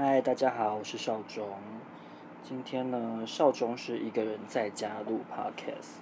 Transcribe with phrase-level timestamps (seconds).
[0.00, 1.44] 嗨，大家好，我是少中。
[2.40, 5.96] 今天呢，少中是一个人在家录 podcast。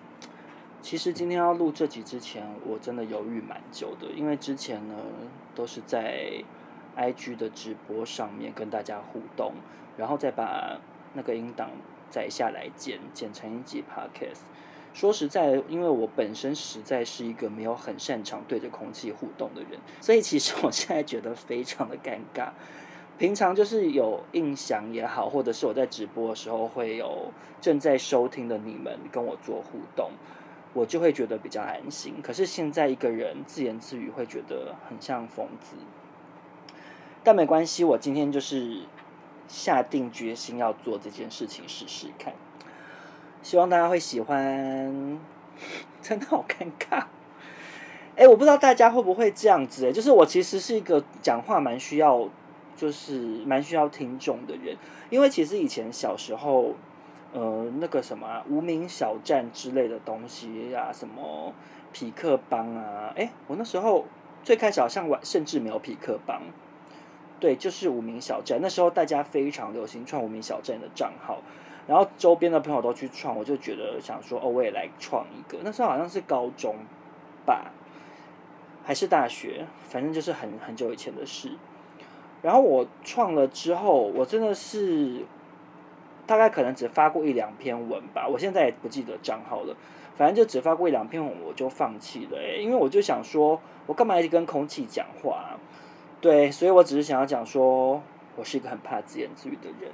[0.82, 4.96] 其实今天要录这集之前，我真的犹豫蛮久的，因为之前呢
[5.54, 6.30] 都是在
[6.94, 9.54] IG 的直播上面跟大家互动，
[9.96, 10.78] 然后再把
[11.14, 11.70] 那个音档
[12.10, 14.40] 载下来剪，剪成一集 podcast。
[14.92, 22.50] 说实在，因为我本身实在是一个没有很擅长对着空气互动的人，所以其实我现在觉得非常的尴尬。
[23.18, 30.10] 平常就是有印象也好，或者是我在直播的时候会有正在收听的你们跟我做互动，
[30.74, 32.16] 我就会觉得比较安心。
[32.22, 35.76] 可是现在一个人自言自语会觉得很像疯子，
[37.24, 38.82] 但没关系，我今天就是
[39.48, 42.34] 下定决心要做这件事情试试看，
[43.42, 45.18] 希望大家会喜欢。
[46.02, 47.06] 真的好尴尬，
[48.14, 52.28] 哎，我不知道大家会不会这样子，哎，就是我其实是一个讲话蛮需要。
[52.76, 54.76] 就是蛮需要听众的人，
[55.08, 56.74] 因为其实以前小时候，
[57.32, 61.52] 呃，那个什么啊，无名小站之类的东西呀，什么
[61.92, 64.04] 痞客邦啊，哎，我那时候
[64.44, 66.42] 最开始好像玩甚至没有痞客邦，
[67.40, 68.60] 对，就是无名小站。
[68.60, 71.40] 那时候大家非常流行创无名小站的账号，
[71.86, 75.58] 然后周边的朋友都去创，我就觉得想说，哦，我也来创一个。
[75.64, 76.76] 那时候好像是高中
[77.46, 77.72] 吧，
[78.84, 81.50] 还是大学，反正就是很很久以前的事。
[82.46, 85.24] 然后我创了之后，我真的是
[86.28, 89.74] 大概可能只发过一两篇文吧，我现在也不记得账号了，
[90.16, 92.38] 反正就只发过一两篇文，我就放弃了。
[92.56, 95.58] 因为我就想说，我干嘛一直跟空气讲话？
[96.20, 98.00] 对，所以我只是想要讲说，
[98.36, 99.90] 我是一个很怕自言自语的人。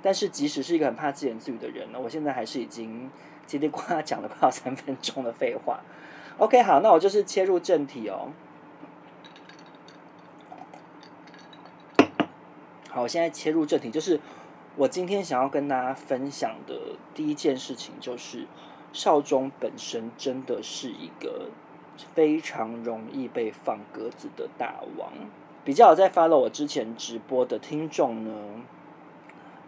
[0.00, 3.10] 但是即使是一个很怕自言自语的人呢，我现在还是已经
[3.48, 5.80] 叽里呱啦讲了快要三分钟的废话。
[6.38, 8.28] OK，好，那我就是切入正题哦。
[12.92, 14.18] 好，我现在切入正题，就是
[14.74, 16.74] 我今天想要跟大家分享的
[17.14, 18.46] 第一件事情，就是
[18.92, 21.50] 少中本身真的是一个
[22.14, 25.12] 非常容易被放鸽子的大王。
[25.64, 28.32] 比较有在 follow 我之前直播的听众呢，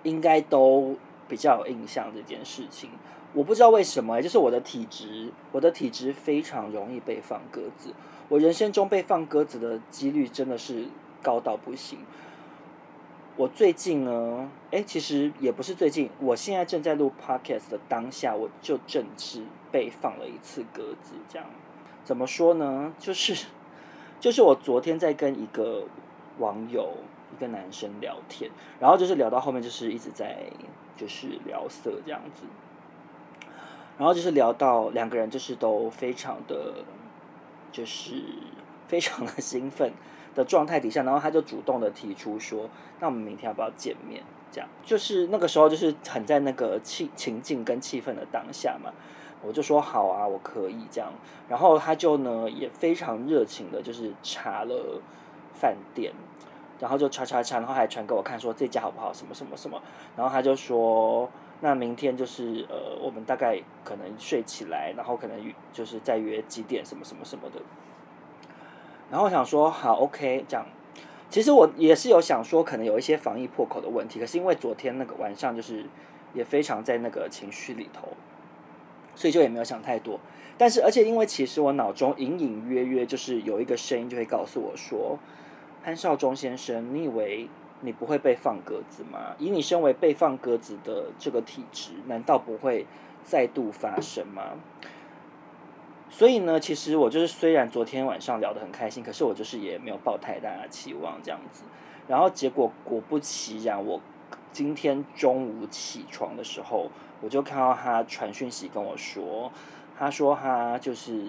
[0.02, 0.96] 应该都
[1.28, 2.90] 比较有印象这件事情。
[3.34, 7.94] 我不知道为什么，就是我的体质，我的体质非常容易被放鸽子。
[8.28, 10.86] 我人生中被放鸽子的几率真的是
[11.22, 12.00] 高到不行。
[13.36, 21.14] 我最近呢，哎，其实也不是最近，我现在正在录 podcast 的当下，我就正式被放了一次鸽子。
[21.28, 21.48] 这样
[22.04, 22.92] 怎么说呢？
[22.98, 23.46] 就是，
[24.20, 25.84] 就是我昨天在跟一个
[26.38, 26.92] 网友，
[27.34, 30.36] 一个男生聊天，然后就是聊到后面，就是一直在
[30.94, 32.44] 就是聊色这样子，
[33.96, 36.84] 然后就是聊到两个人就是都非常的，
[37.72, 38.22] 就是
[38.86, 39.90] 非常的兴奋。
[40.34, 42.68] 的状态底下，然后他就主动的提出说
[43.00, 44.22] ：“那我们明天要不要见面？”
[44.52, 48.92] 这样就是那个时候，就是很在那个气情境跟气氛的当下嘛。
[49.44, 51.10] 我就说：“好啊，我可以这样。”
[51.48, 55.00] 然后他就呢也非常热情的，就是查了
[55.54, 56.12] 饭店，
[56.78, 59.80] 然后就查查查，然后还传给我看说这家好不好，什么什么什么。
[60.16, 61.28] 然后他就说
[61.60, 67.60] ：“那明天就是呃，我们大概可能睡起来，然后可能就是再约几点，什么什么什么的。”
[69.12, 70.64] 然后我想说好，OK，这样。
[71.28, 74.18] 其实我也是有想说，可能有一些防疫破口的问题。
[74.18, 75.84] 可是因为昨天那个晚上，就是
[76.32, 78.08] 也非常在那个情绪里头，
[79.14, 80.18] 所以就也没有想太多。
[80.56, 85.18] 但是，而且因为其实我脑中隐隐约约就是有一个声音，就会告诉我说
[85.84, 87.50] ：“潘少忠先生，你以为
[87.82, 89.36] 你不会被放鸽子吗？
[89.38, 92.86] 以你身为被放鸽子的这个体质，难道不会
[93.22, 94.52] 再度发生吗？”
[96.14, 101.64] 所以呢，其实我就是虽然昨天晚上聊得很开心，可是我就是也没有抱太大的期望这样子。
[102.06, 103.98] 然后结果果不其然，我
[104.52, 106.90] 今天中午起床的时候，
[107.22, 109.50] 我就看到他传讯息跟我说，
[109.98, 111.24] 他说他就是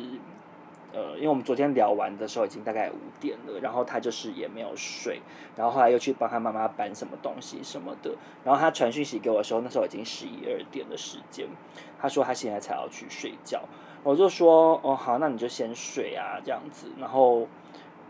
[0.91, 5.21] 呃，因为我们昨天聊完的时候已经大概五点了，然后他就是也没有睡，
[5.55, 8.13] 然后后来又去帮他妈妈搬什么东西什么的。
[8.43, 11.47] 然后他传讯息给我的时候，那时候已经十一二点的时间，
[11.97, 13.63] 他说他现在才要去睡觉。
[14.03, 17.47] 我就说哦好，那你就先睡啊这样子，然后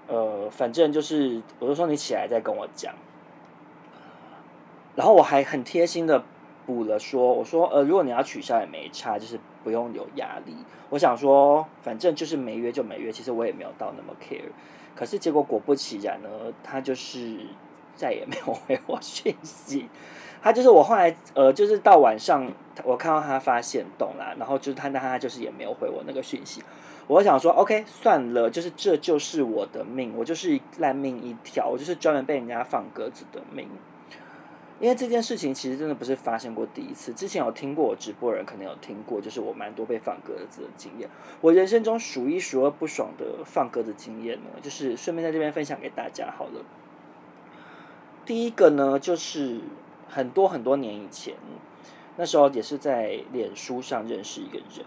[0.07, 2.93] 呃反正就是我就说你起来再跟我讲，
[4.95, 6.23] 然后我还很贴心的
[6.65, 10.55] 补了说，我说呃如果你要取消也没差，就是不用有压力。
[10.89, 14.51] 我想说反正就是没约就没约，其实我也没有到那么 care。
[14.95, 16.29] 可是结果果不其然呢，
[16.63, 17.37] 他就是
[17.95, 19.89] 再也没有回我讯息。
[20.41, 22.51] 他就是我后来呃，就是到晚上，
[22.83, 26.63] 我看到他发现动啦，然后就是他那他就是也没有回我那个讯息，
[27.07, 33.67] 我想说，OK，算了，就是这就是我的命，我就是烂命一条，我就是专门被人家放鸽子的命。
[34.79, 41.07] 因为这件事情其实真的不是发生过第一次，之前有听过我直播人可能有听过，就是我蛮多被放鸽子的经验。
[41.39, 46.65] 我人生中数一数二不爽的放鸽子经验呢，就是顺便在这边分享给大家好了。
[48.25, 49.61] 第一个呢，就是
[50.09, 51.35] 很多很多年以前，
[52.17, 54.85] 那时候也是在脸书上认识一个人，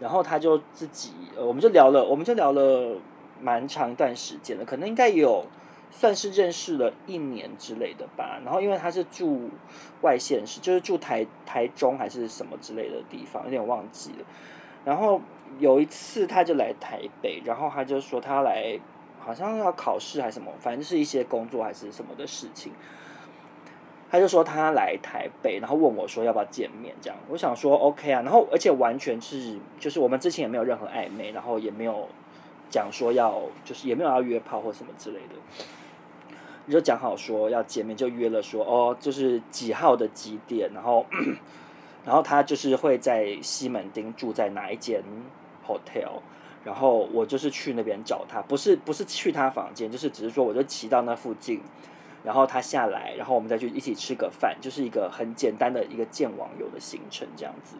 [0.00, 2.96] 然后他就自己，呃，我们就聊了，我们就聊了
[3.40, 5.44] 蛮长一段时间的，可能应该有
[5.90, 8.40] 算是认识了一年之类的吧。
[8.44, 9.50] 然后因为他是住
[10.02, 14.24] 外县市，就是住台台中还是什么之类的地方，有点忘记了。
[14.84, 15.20] 然后
[15.58, 18.78] 有一次他就来台北，然后他就说他来。
[19.18, 22.72] 好像要考试还是什么，反正是一些工作还是什么的事情。
[24.10, 27.18] 他就说他来台北，然后问我说要不要见面，这样。
[27.28, 32.08] 我想说 OK 啊，然后而且完全是就是我们之前也没有任何暧昧，然后也没有
[32.70, 35.34] 讲说要就是也没有要约炮或什么之类的。
[36.66, 41.06] 你就讲好说要见面，就约了说哦，就是几号的几点，然后
[42.04, 45.02] 然后他就是会在西门町住在哪一间
[45.66, 46.20] hotel。
[46.64, 51.60] 然后我就是去那边找他，不是不是去他房间，就是只是说我就骑到那附近，
[52.26, 57.76] 然后他下来，然后我们再去一起吃个饭，就是一个很简单的一个见网友的行程这样子。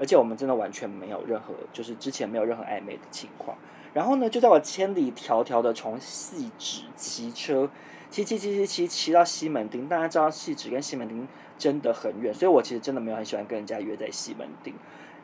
[0.00, 3.56] 而且我们真的完全没有任何，就是之前没有任何暧昧的情况。
[3.94, 7.70] 然后呢，就在我千里迢迢的从汐止骑车，
[8.10, 14.74] 骑骑骑骑骑骑到西门町，大家知道汐止跟西门町真的很远，所以我其实真的没有很喜欢跟人家约在西门町。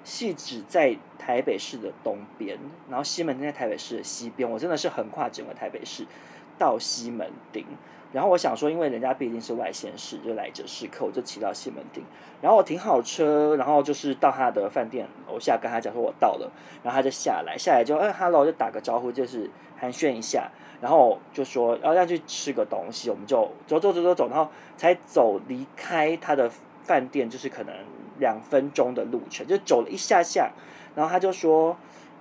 [0.04, 2.58] 汐止在台北市的东边，
[2.88, 4.48] 然后西门町在台北市的西边。
[4.48, 6.06] 我真的是横跨整个台北市
[6.58, 7.64] 到西门町。
[8.14, 12.02] 然后我想说，因为人家毕竟是外县市，就来者是客，我就骑到西门町。
[12.40, 16.50] 然后我停好车，然后就是到他的饭店楼下跟他讲说我到了，
[16.82, 20.48] 然后他就下来，下来就嗯哈喽，就打个招呼，就是寒暄一下，
[20.80, 26.48] 然后就说要要去吃个东西，我们就走走走走走，然后才走离开他的
[26.82, 27.74] 饭店，就是可能。
[28.20, 30.48] 两分钟的路程，就走了一下下，
[30.94, 31.76] 然后他就说：“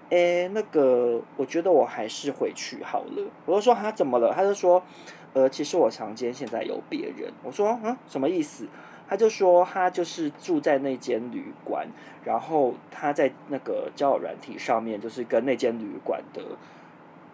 [0.10, 4.82] 哎，那个，我觉得我还是回去好了。”我就说：“他怎么了？”他就说
[5.34, 8.68] ：“呃，其实我房间现在有别人。”我说：“嗯，什么意思？”
[9.08, 11.88] 他就说：“他就是住在那间旅馆，
[12.24, 16.42] 然后他在那个交友软体上面，就是跟那间旅馆的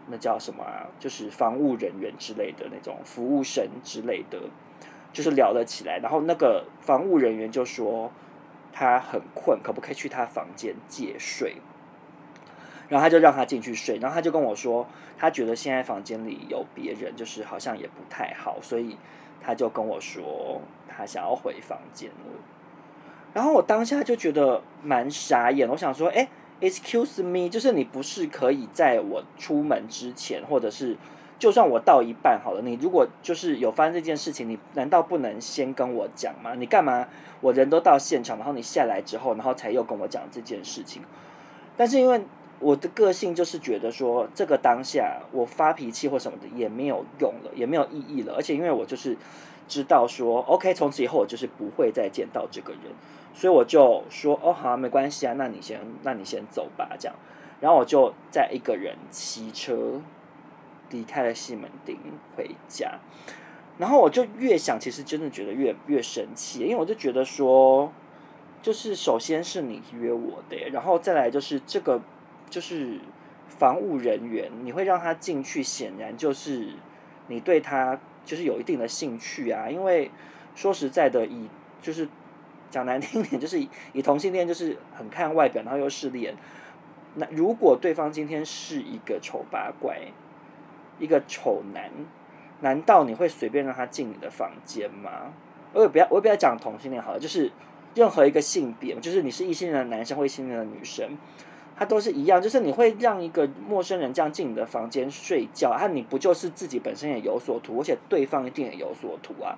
[0.07, 4.39] 那叫什么啊，就是房务人员之类的那种服务生之类的，
[5.13, 5.99] 就是聊了起来。
[5.99, 8.11] 然后那个房务人员就说。
[8.71, 11.55] 他很困，可不可以去他房间借睡？
[12.89, 14.85] 然后他就让他进去睡，然后他就跟我说，
[15.17, 18.97] 他觉得现在房间里有别人，就是好像也不太好，所以
[19.41, 22.15] 他就跟我说，他想要回房间了。
[23.33, 26.27] 然后我当下就觉得蛮傻眼，我想说，哎
[26.59, 30.97] ，excuse me，就是你不是可以在我出门之前，或者是。
[31.37, 36.53] 就算我到一半好了，你如果就是有发生这件事情，你难道不能先跟我讲吗？
[36.55, 37.07] 你干嘛？
[37.39, 41.01] 我人都到现场，然后你下来之后，然后才又跟我讲这件事情。
[41.77, 42.21] 但是因为
[42.59, 48.33] 我的个性就是觉得说，这个当下我发脾气或什么的也没有用了，也没有意义了。
[48.35, 49.17] 而且因为我就是
[49.67, 52.81] 知道说，OK，从此以后我就是不会再见到这个人，
[53.33, 57.15] 所以我就说，哦，好，没关系啊，那你先，那你先走吧，这样。
[57.59, 60.01] 然后我就再一个人骑车。
[60.91, 61.95] 离开了西门町
[62.35, 62.97] 回家，
[63.77, 67.93] 然后我就越想，其实真的觉得越越生气，因为我就觉得说，
[68.63, 72.01] 就是首先是你约我的，然后再来就是这个
[72.49, 72.99] 就是
[73.47, 76.69] 防务人员，你会让他进去，显然就是
[77.27, 79.69] 你对他就是有一定的兴趣啊。
[79.69, 80.11] 因为
[80.55, 81.47] 说实在的，以
[81.81, 82.07] 就是
[82.69, 86.35] 讲难听点，就是以，以同性恋就是很看外表，然后又是脸。
[87.15, 89.99] 那如果对方今天是一个丑八怪，
[90.99, 91.89] 一个丑男，
[92.61, 95.33] 难道你会随便让他进你的房间吗？
[95.73, 97.51] 我也不要，我也不要讲同性恋好了，就是
[97.95, 101.17] 任何一个性别，就是你是异性恋的男生或异性恋的女生，
[101.79, 109.57] 他都是一样，就是你会让一个陌生人这样进你的房间睡觉，啊，你不就是自己本身也有所图，而且对方一定也有所图啊？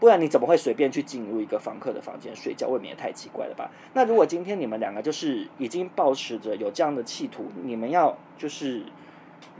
[0.00, 2.68] 不然你怎么会随便去进入一个房客的房间睡觉？
[2.68, 3.70] 未免也太奇怪了吧？
[3.92, 8.82] 那如果今天你们两个就是已经抱持着有这样的企图，你们要就是。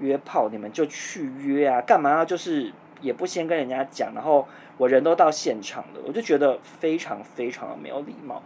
[0.01, 1.81] 约炮，你们就去约啊？
[1.83, 4.45] 干嘛要就是也不先跟人家讲，然后
[4.77, 8.43] 我人都到现场了，我就觉得非常非常的没有礼貌。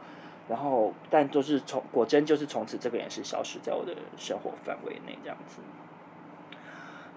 [0.48, 5.60] 然后，但就是从果真就是从此这个人是消失在我的生活范围内这样子。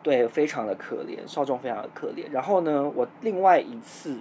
[0.03, 2.29] 对，非常的可怜，少中非常的可怜。
[2.31, 4.19] 然后呢，我另外一次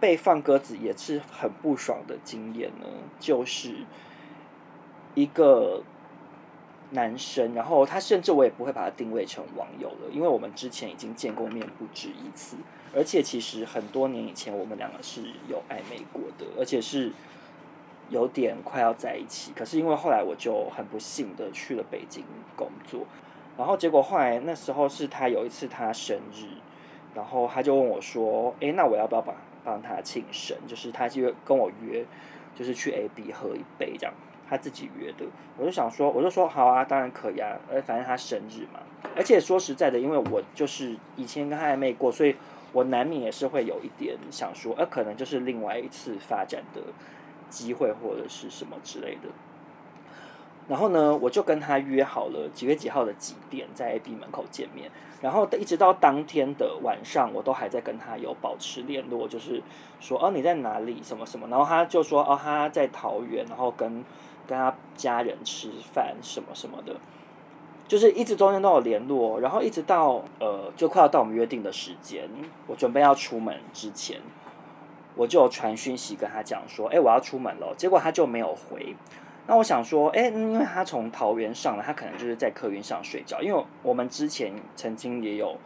[0.00, 2.86] 被放鸽子也是很不爽的经验呢，
[3.20, 3.74] 就是
[5.14, 5.82] 一个。
[6.90, 12.56] 男生，然后他甚至我也不会把他定位成网友了，因为我们之前已经见过面不止一次，
[12.96, 17.12] 而且其实很多年以前我们两个是有暧昧过的，而且是
[18.08, 19.52] 有点快要在一起。
[19.54, 22.24] 可是因为后来我就很不幸的去了北京
[22.56, 23.06] 工作，
[23.56, 26.46] 然后结果后来那时候是他有一次他生日，
[27.14, 29.34] 然后他就问我说：“诶，那我要不要帮
[29.64, 30.56] 帮他庆生？
[30.66, 32.04] 就是他就跟我约，
[32.54, 34.14] 就是去 AB 喝一杯这样。”
[34.50, 35.26] 他自己约的，
[35.58, 38.80] 我就想说，我就说好啊，当然可以啊，呃，反正他生日嘛，
[39.14, 42.34] 而且说实在的，因为我就是以前跟他暧昧过，所以
[42.72, 46.80] 我难免也是会有一点想说，呃，可能就是另外一次发展的
[47.48, 49.28] 机会或者是什么之类的。
[50.68, 54.90] 然后呢，我就跟他约好了几月几号的几点在 AB 门口见面，
[55.20, 59.62] 然后一直到当天的晚上，我都还在跟他有保持联络，就是
[60.00, 61.02] 说，哦，你在哪里？
[61.02, 61.48] 什么什么？
[61.48, 64.04] 然后他就说，哦，他在桃园，然后跟。
[64.46, 66.96] 跟他家人吃饭什么什么的，
[67.86, 72.26] 就是一直中间都有联络，然后一直到呃，就快要到我们约定的时间，
[72.66, 74.22] 我准备要出门之前，
[75.18, 78.94] 我就传讯息跟他讲说，哎，我要出门了，结果他就没有回。
[79.48, 85.58] 那我想说，哎，因为他从桃园上来，他可能就是在客运上睡觉，因为我们之前曾经也有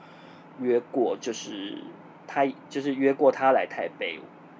[0.60, 1.78] 约过，就是
[2.26, 4.18] 他就是约过他来台北。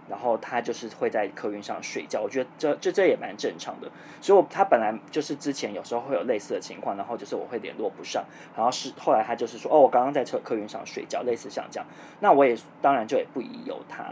[0.09, 3.89] 然后他就是会在客运上睡觉，我觉得这这这也蛮正常的。
[4.21, 8.23] 所以我他本来就是之前有时候会有类似的情况，然后就是我会联络不上，
[8.55, 11.87] 然后是后来他就是说，哦，我刚刚在车客运上睡觉，类似像这样。
[12.21, 14.05] 那我也当然就也不疑有他，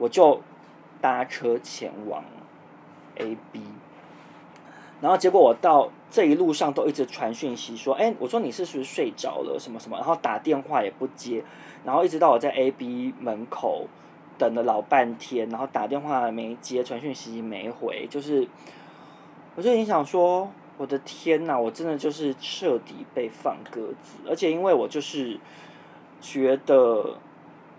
[0.00, 0.40] 我就
[1.00, 2.24] 搭车前往
[3.14, 3.60] AB，
[5.00, 11.44] 然后结果我到这一路上都一直传讯息说，哎，我说你是不是睡着了什么什么，然后打电话也不接，
[11.84, 13.86] 然后一直到我在 AB 门口。
[14.38, 18.48] 等了老半天，然后打电话没接，传讯息没回，就是，
[19.54, 25.38] 我就很想说，我的天呐，我真的就是彻底被放鸽子，而且因为我就是
[26.22, 27.18] 觉得，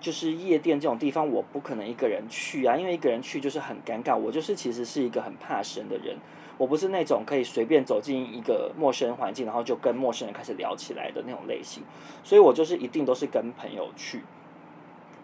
[0.01, 4.17] 就是夜店这种地方，我不可能一个人去啊，因为一个人去就是很尴尬。
[4.17, 6.17] 我就是其实是一个很怕生的人，
[6.57, 11.83] 我不是那种可以随便走进一个陌生环境，然后就跟陌生人开始聊起来的那种类型，
[12.23, 14.23] 所以我就是一定都是跟朋友去。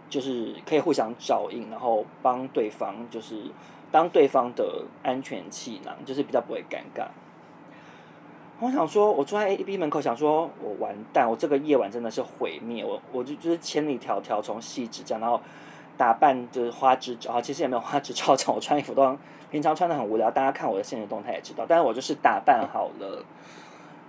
[0.10, 3.52] 就是可以互相照应，然后帮对方，就是
[3.92, 7.08] 当对方的安全气囊，就是比较不会尴尬。
[8.60, 12.84] 我想说，我坐在 AB 门口，想说我完蛋，我这个夜晚真的是毁灭。
[12.84, 15.40] 我我就就是千里迢迢从汐止这样，然后
[15.96, 19.16] 打扮就是花枝招，其实也没有花枝招展，我穿衣服都
[19.52, 21.66] 平常穿的很无聊，大家看我的现实动态也知道。
[21.68, 23.24] 但是我就是打扮好了。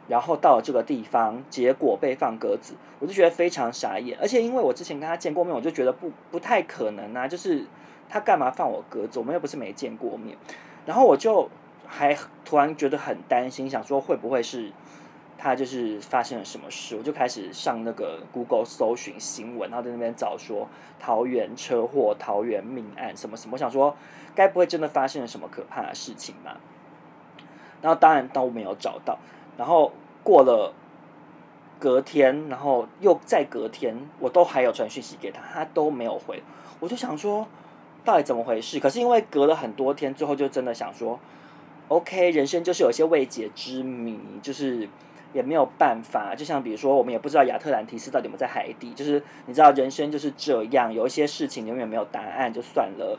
[0.09, 4.17] 然后到了这个地方，结果被放鸽子，我就觉得非常傻眼。
[4.19, 7.67] 而且因为我之前跟他见过面，我就觉得不不太可能啊，就是
[8.09, 9.19] 他干嘛放我鸽子？
[9.19, 10.35] 我们又不是没见过面。
[10.87, 11.47] 然后我就
[11.89, 14.71] 还突然觉得很担心，想说会不会是
[15.37, 16.95] 他就是发生了什么事？
[16.97, 20.69] 我就开始上那个 Google 搜寻新闻，然后在那边找说
[21.01, 23.55] 桃园车祸、桃园命案什么什么。
[23.55, 23.97] 我想说，
[24.35, 26.59] 该不会真的发生了什么可怕的事情吧？
[27.81, 29.19] 然后当然都没有找到。
[29.57, 29.93] 然后
[30.23, 30.75] 过了
[31.79, 36.43] 隔天，然后又再隔天，我都还有传讯息给他，他都没有回。
[36.81, 37.47] 我就想说，
[38.05, 38.81] 到底怎么回事？
[38.81, 41.19] 可是因为隔了很多天，最后就真的想说
[41.89, 44.89] ，OK，人生就是有些未解之谜，就是
[45.33, 46.35] 也没有办法。
[46.35, 53.19] 就像比如说，我们也不知道亚特兰提斯到底有没有在海底，就是你知道，人生就是这样，有一些事情永远没有答案，就算了。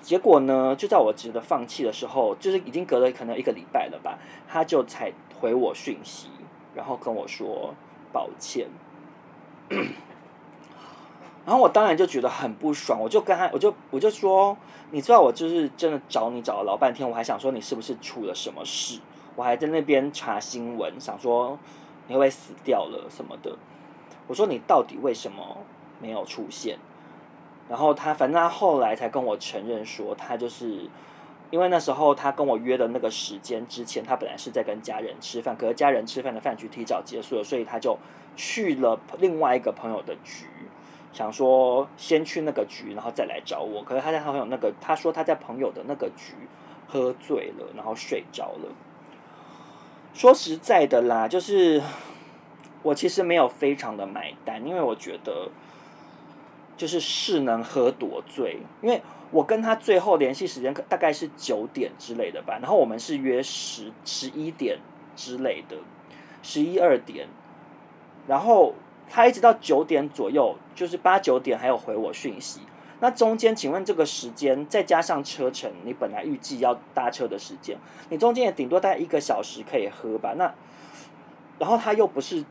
[0.00, 6.28] 结果呢，就在我觉得放弃的时候，就是已经隔了可能一个礼拜了吧，他就才回我讯息，
[6.74, 7.74] 然后跟我说
[8.12, 8.68] 抱歉。
[11.48, 14.54] 然后我当然就觉得很不爽，我就跟他，我就我就说，
[14.90, 19.00] 你知道我就是真的找你找了老半天，我还想说你是不是出了什么事，
[19.34, 21.58] 我还在那边查新闻，想说
[22.06, 23.56] 你会不会死掉了什么的。
[24.26, 25.56] 我说你到底为什么
[26.02, 26.76] 没有出现？
[27.66, 30.90] 然后他，反正他后来才跟我承认说，他就是
[31.50, 37.96] 因为那时候他跟我约的那个时间之前，他本来是在跟家人吃饭，可是家人吃饭的饭局提早结束了，所以他就
[38.36, 40.44] 去了另外一个朋友的局，
[41.18, 43.82] 想说先去那个局，然后再来找我。
[43.82, 46.34] 可是他在他朋友那个，他说他在朋友的那个局
[46.86, 48.70] 喝醉了，然后睡着了。
[50.14, 51.82] 说实在的啦，就是
[52.84, 55.50] 我其实没有非常的买单，因为我觉得。
[56.76, 64.78] 就是是能喝多醉，因为我跟他最后联系时间大概是九点之类的吧，然后我们是约十十一点
[65.16, 65.78] 之类的，
[66.40, 67.26] 十一二点，
[68.28, 68.74] 然后
[69.10, 72.60] 他一直到九点左右，就是八九点还有回我讯息，
[73.00, 77.78] 那中间，请问这个时间再加上车程，你本来预计要搭车的时间，
[78.10, 80.34] 你中间也顶多待一个小时可以喝吧？
[80.36, 80.52] 那，
[81.58, 82.44] 然后他又不是，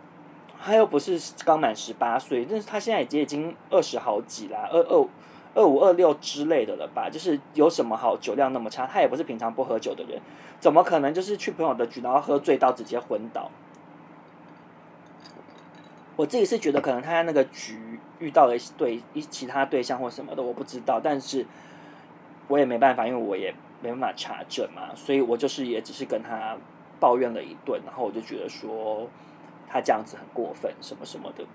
[0.64, 5.08] 他又不是刚满十八岁，但是他现在已经已经二十好几啦，二二
[5.54, 7.10] 二五二六之类的了吧？
[7.10, 8.88] 就是有什么好酒量那么差？
[8.88, 10.20] 他也不是平常不喝酒的人，
[10.60, 13.52] 怎么可能就是去朋友的局然后喝醉到直接昏倒？
[16.18, 21.46] 我自己是觉得可能他在那个局遇到了对一其他对象或什么的，我不知道，但是
[22.48, 26.58] 我也没办法，因为我也没办法查证嘛，所以我就是也只是跟他
[27.00, 29.08] 抱怨了一顿，然后我就觉得说
[29.70, 31.46] 他这样子很过分什么什么的，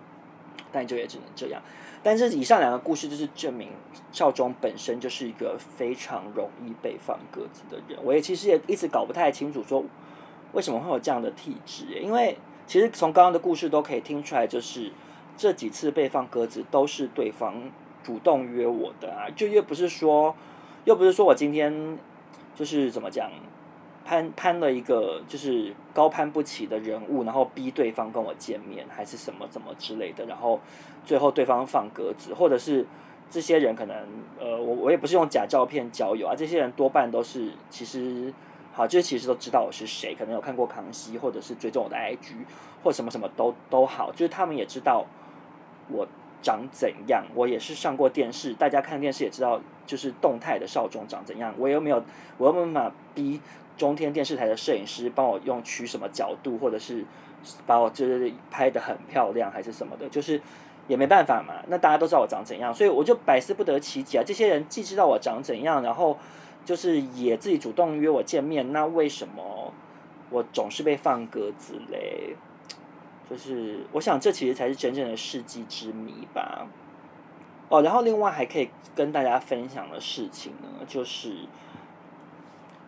[0.70, 1.60] 但就也只能这样。
[2.00, 3.70] 但是以上两个故事就是证明
[4.12, 9.84] 少中本身就是一个非常容易被放鸽子的人，我也其实也一直搞不太清楚说
[10.52, 12.38] 为什么会有这样的体质，因为。
[12.72, 14.90] 其实从刚刚的故事都可以听出来，就是
[15.36, 17.70] 这几次被放鸽子都是对方
[18.02, 20.34] 主动约我的啊，就又不是说，
[20.86, 21.98] 又不是说我今天
[22.54, 23.30] 就是怎么讲，
[24.06, 30.58] 攀攀了一个就是高攀不起的人物，然后逼对方跟我见面，还是什么什么之类的，然后
[31.04, 32.86] 最后对方放鸽子，或者是
[33.28, 33.94] 这些人可能
[34.40, 38.32] 呃，我我也不是用假照片交友啊，这些人多半都是其实。
[38.74, 42.32] 好，就是其实都知道我是谁，可能有看过康熙，或者是追踪我的 IG，
[42.82, 45.04] 或什么什么都都好，就是他们也知道
[45.90, 46.08] 我
[46.40, 52.02] 长怎样，我也是上过电视，大家看电视也知道，就是动态的少中长怎样，我又没有，
[52.38, 53.42] 我又没有办法逼
[53.76, 57.04] 中天电视台的摄影师帮我用取什么角度，或者是
[57.66, 60.40] 把我就是拍得很漂亮，还是什么的，就是
[60.88, 61.56] 也没办法嘛。
[61.68, 64.24] 那大家都知道我长怎样，所以我就百思不得其解啊。
[64.26, 66.16] 这些人既知道我长怎样，然后。
[66.64, 69.72] 就是也自己主动约我见面，那为什么
[70.30, 72.36] 我总是被放鸽子嘞？
[73.28, 76.68] 就是我想这其实才是真正的世纪之谜吧。
[77.68, 81.34] 哦，然后另外还可以跟大家分享的事情呢，就是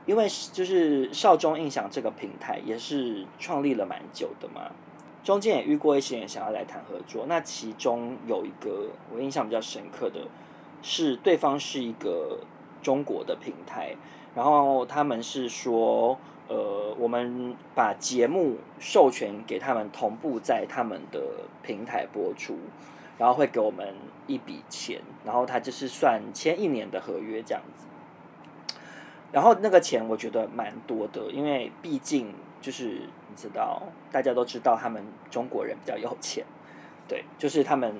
[0.06, 4.70] 因为就是少中印象这个平台也是创立了蛮久的嘛，
[5.24, 10.28] 中间也遇过一些人想要来谈合作，那其中有一个我印象比较深刻的
[10.80, 12.38] 是对方是一个。
[12.84, 13.96] 中国的平台，
[14.36, 16.18] 然后他们是说，
[16.48, 21.20] 呃，我们把节目授权给他们，同步在他们的
[21.62, 22.58] 平台播出，
[23.16, 23.94] 然后会给我们
[24.26, 27.86] 一笔钱，然后他就是算签一年的合约这样子。
[29.32, 36.44] 然后那个钱我觉得蛮多的，因为毕竟就是你知道，大家都知道他们中国人比较有钱，
[37.08, 37.96] 对，就是他们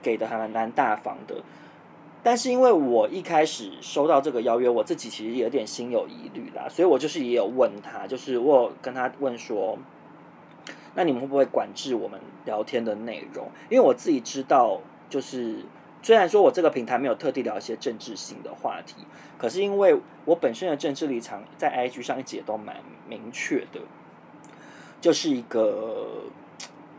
[0.00, 1.42] 给的还蛮大方的。
[2.22, 9.78] 但是因为我一开始收到这个邀约，我自己其实有点心有疑虑啦，所以我就是也有问他，就是我有跟他问说，
[10.94, 13.48] 那你们会不会管制我们聊天的内容？
[13.70, 15.64] 因为我自己知道，就是
[16.02, 18.96] 虽然说我这个平台没有特地聊一些政治性的话题，
[19.38, 22.76] 可是因为我本身的政治立场在 IG 上一直也都蛮
[23.08, 23.80] 明确的，
[25.00, 26.24] 就是一个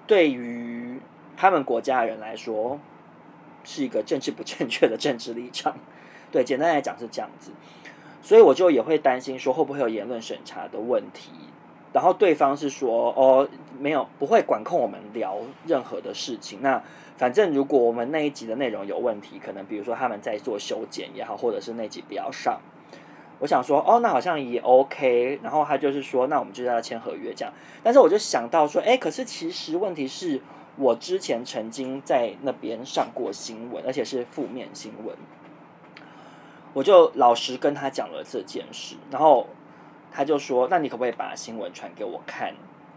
[0.08, 1.00] 对于
[1.36, 2.80] 他们国家的人来说。
[3.70, 5.78] 是一个政治不正确的政治立场，
[6.32, 7.52] 对，简单来讲是这样子，
[8.24, 11.30] 所以我就也会担心说会不会有言论审查的问题，
[11.94, 16.82] 然后对方是说哦，没有，不会管控我们聊任何的事情，那
[17.16, 22.60] 反正如果我们那一集的内容有问题，可能比如说他们在做修剪也好，或者是那集不要上，
[23.38, 27.54] 我想说哦，那好像也 OK，然后他就是说那我们就要签合约这样，
[27.84, 30.42] 但是我就想到说，哎，可是其实问题是。
[30.80, 35.16] 我之前曾经在那边上过新闻，而且是负面新闻。
[36.74, 39.48] 我就老实跟他讲了这件事，然后
[40.12, 42.54] 他就说：“那你可不可以把新闻传给我看？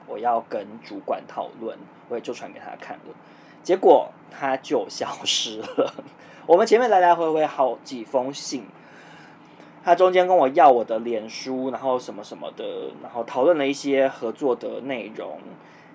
[0.07, 1.77] 我要跟主管讨论。”
[2.09, 3.14] 我也就传给他看了，
[3.62, 5.95] 结果他就消失了。
[6.47, 8.66] 我们前面来来回回好几封信，
[9.83, 15.38] 他中间跟我要我的脸书，然后什么什么的，然后讨论了一些合作的内容。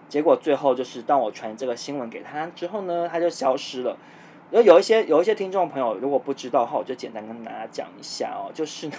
[0.10, 3.98] 结果最后就是，当我传这个新闻给他之后呢，他就消失了。
[4.52, 8.50] 有有一些有一些听众朋友如果不知道的话，我就简单跟大家讲一下哦。
[8.54, 8.96] 就是呢，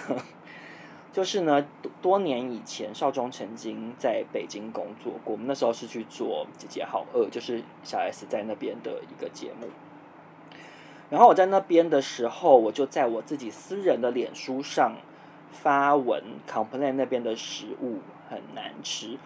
[1.11, 1.65] 就是呢，
[2.01, 5.33] 多年以前，少中曾经在北京工作过。
[5.33, 9.67] 我们那时候是去做《姐姐好饿》，就是小 S 在那边的一个节目。
[11.09, 14.97] 然后我在那边的时候，我就在我自己私人的脸书上
[15.51, 19.17] 发文 complain 那边的食物很难吃。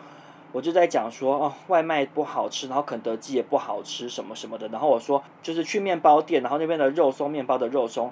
[0.53, 4.67] 我就在讲说哦，外卖不好吃，然后肯德基也不好吃，什么什么的。
[4.69, 8.11] 然后我说，就是去面包店，然后那边的肉松面包的肉松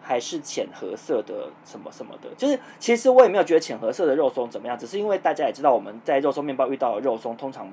[0.00, 2.30] 还是浅褐色的，什么什么的。
[2.38, 7.68] 就是其实我也没有觉得浅褐色的肉松怎么样，只是因为大家也知道我们在肉松面包遇到的肉松，通常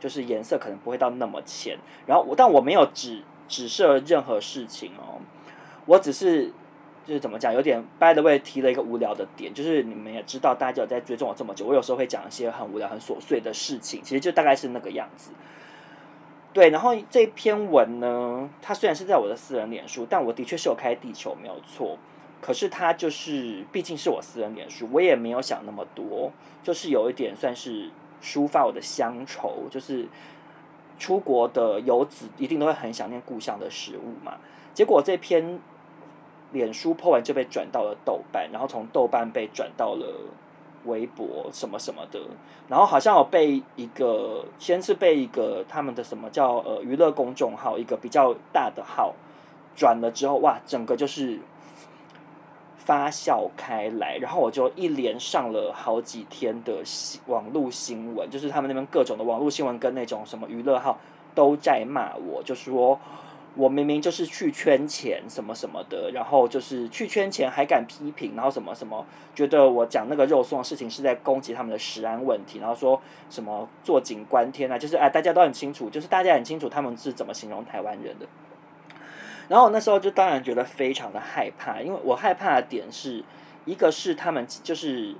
[0.00, 1.78] 就是颜色可能不会到那么浅。
[2.06, 5.22] 然后我但我没有指指涉任何事情哦，
[5.86, 6.52] 我只是
[7.06, 15.32] 就是怎么讲，有点 by the way 提了一个无聊的点，就是你们也知道，大家有在追踪我这么久，我有时候会讲一些很无聊、很琐碎的事情，其实就大概是那个样子。
[16.52, 21.96] 对，然后这篇文呢，它虽然是在我的私人脸书，但我的确是有开地球，没有错。
[22.40, 26.32] 可是它就是，毕竟是我私人脸书，我也没有想那么多，
[26.62, 27.90] 就是有一点算是
[28.22, 30.08] 抒发我的乡愁，就是
[30.98, 34.38] 出国的游子一定都会很想念故乡的食物嘛。
[34.72, 35.60] 结果这篇
[36.52, 40.06] 脸书破完就被转到了豆瓣，然后从豆瓣被转到了。
[40.86, 42.18] 微博什么什么的，
[42.66, 49.14] 然后好像有被一个，先是被一个他们的什么叫呃娱乐公众号，一个比较大的号
[49.76, 51.38] 转了之后，哇，整个就是
[52.78, 60.98] 发酵开来，然后我就一连上了好几天的新网络新闻，就是他们那边各种的网络新闻跟那种什么娱乐号
[61.34, 62.98] 都在骂我，就说。
[63.56, 78.26] 我明明就是去圈钱什么什么的，然后就是去圈钱还敢批评，然后什么什么，觉得我讲那个肉松的事情是在攻击他们的食安问题，然后说什么坐井观天啊，就是哎，大家都很清楚，就是大家很清楚他们是怎么形容台湾人的。
[79.48, 83.24] 然后我那时候就当然觉得非常的害怕，因为我害怕的点是
[83.64, 85.16] 一个是他们就是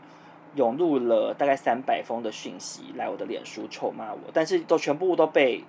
[0.54, 5.64] 涌入了大概三百封的讯息来我的脸书臭骂我，但是都全部都被。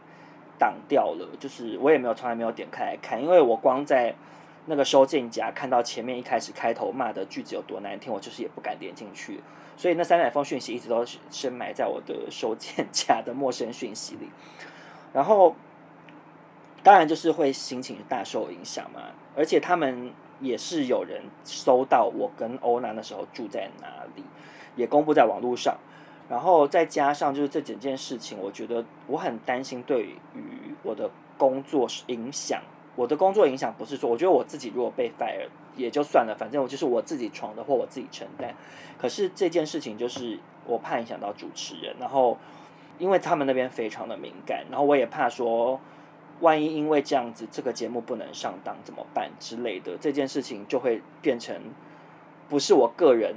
[0.62, 4.14] 挡掉了，就是我也没有从来没有点开来看，因为我光在
[4.68, 9.42] 那个收件夹看到前面一开始开头骂的句子有多难听，我就是也不敢点进去，
[9.76, 14.30] 所以那三百封讯息一直都是深埋在我的收件夹的陌生讯息里，
[15.14, 15.56] 然后
[16.84, 19.02] 当然就是会心情大受影响嘛，
[19.36, 24.24] 而且他们也是有人搜到我跟欧娜那时候住在哪里，
[24.76, 25.76] 也公布在网络上。
[26.32, 30.16] 然后再加上就是这整件事情，我觉得我很担心对于
[30.82, 32.62] 我的工作影响。
[32.96, 38.56] 我的工作影响不是说，我觉得我自己如果被 fire 也就算了，反正我就是我自己闯的祸，我自己承担。
[38.98, 42.38] 可是这件事情就是我怕影响到主持人，然后
[42.98, 45.78] 因为他们那边非常的敏感，然后我也怕说，
[46.40, 51.62] 万一因为这样子这个节目不能上档怎么办之类的，这件事情就会变成
[52.48, 53.36] 不是我个人。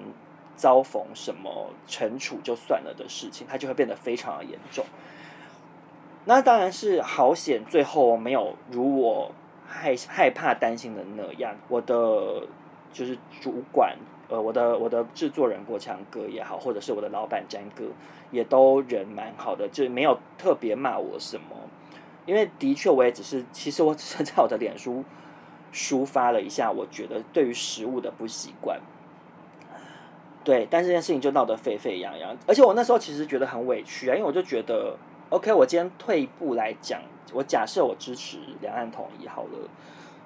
[0.57, 4.85] 遭逢什么惩处就算了的事情，它就会变得非常的严重。
[6.25, 9.33] 那当然是好险，最后没有如我
[9.67, 11.55] 害害怕担心的那样。
[11.69, 12.47] 我的
[12.93, 13.95] 就是主管，
[14.29, 17.85] 呃，我的我的制作人国强哥也好，或者是我的老板詹哥，
[18.31, 21.57] 也都人蛮好的，就没有特别骂我什么。
[22.25, 25.05] 因为的确，我也只是，其实我只是在我的脸书
[25.75, 28.81] 抒发了一下，我觉得对于食物的不习惯。
[30.45, 34.95] 对，但这件事情就闹得沸沸扬扬，而且我那时候其实觉得很委屈啊，因为我就觉得
[35.31, 37.01] ，OK，我今天退一步来讲，
[37.33, 39.69] 我假设我支持两岸统一好了，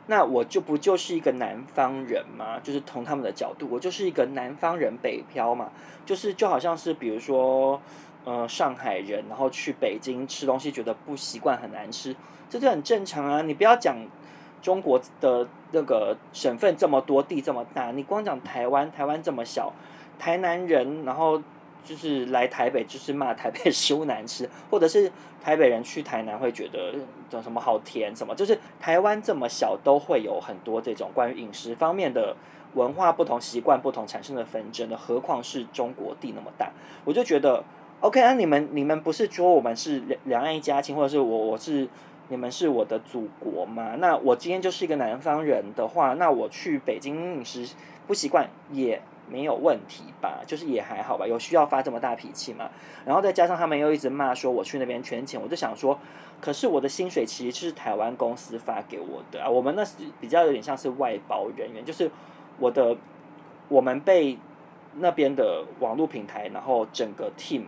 [0.08, 2.58] 那我就不就是一个南方人吗？
[2.60, 5.70] 就是从他们的角度，我就是一个南方人北漂嘛，
[6.04, 7.80] 就是就好像是比如说，
[8.24, 12.16] 呃，上海人然后去北京吃东西觉得不习惯很难吃，
[12.50, 13.42] 这就很正常啊。
[13.42, 13.96] 你不要讲
[14.60, 19.72] 中国的那个省份这么多，地这么大，你光讲台湾，台湾这么小。
[20.18, 21.40] 台南人，然后
[21.84, 25.10] 就是来台北，就是骂台北食物难吃， 或者是
[25.42, 26.94] 台北人去台南会觉得
[27.30, 32.36] 叫什么好甜什么，就是台湾这么小，都会有很多这种关于饮食方面的
[32.74, 36.70] 文化不同、习惯不同产生的纷争的，何况是中国地那么大，
[37.04, 37.64] 我就觉得
[38.00, 41.88] OK 啊，你们你们不是说我们是两两岸一家亲，或者是我我是
[42.28, 43.94] 你们是我的祖国吗？
[43.98, 47.66] 那我今天就是一个南方人的话，那我去北京饮食
[48.06, 49.00] 不习惯也。
[49.30, 52.70] 没有问题吧，就是也还好吧，有需要发这么大脾气吗？
[53.04, 55.98] 然后再加上他们又一直骂说我去那边圈钱，我就想说，
[56.40, 62.10] 可是我的薪水其实是台湾公司发给我的啊，我们那是比较有点像是外包人员，就是
[62.58, 62.96] 我的
[63.68, 64.38] 我们被
[64.94, 67.62] 那边的网络平台，然后整个 team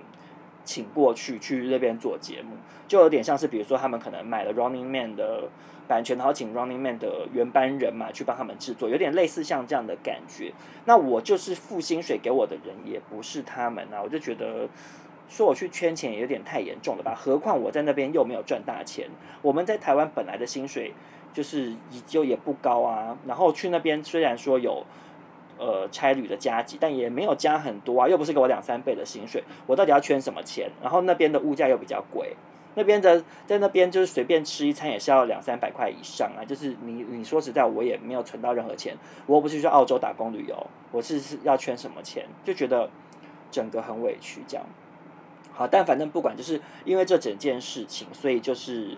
[0.65, 5.49] 请过去去那边做节目，就有点像是比如说他们可能买了 Running Man 的。
[5.91, 10.53] 版权，然后请 Running Man 的原班人马去帮他们制作，有点类似像这样的感觉。
[10.85, 14.01] 那我就是付薪水给我的人，也不是他们啊。
[14.01, 14.69] 我就觉得
[15.29, 17.13] 说我去圈钱也有点太严重了吧？
[17.19, 19.09] 何况我在那边又没有赚大钱。
[19.43, 20.93] 我们在台湾本来的薪水
[21.33, 21.75] 就是
[22.07, 23.19] 就也不高啊。
[23.27, 24.87] 然后去那边虽然说有
[25.61, 29.45] 呃差旅的加急，但也没有加很多啊，又不是给我两三倍的薪水。
[29.67, 30.71] 我到底要圈什么钱？
[30.83, 32.35] 然后那边的物价又比较贵。
[32.77, 36.47] 那边的在那边就是随便吃一餐也是要两三百块以上啊！
[36.47, 38.97] 就是你你说实在，我也没有存到任何钱，
[39.27, 42.25] 我又不是去澳洲打工旅游，我是是要圈什么钱？
[42.45, 42.89] 就觉得
[43.51, 44.65] 整个很委屈这样。
[45.53, 48.97] 好，但反正不管，就是因为这整件事情，所以就是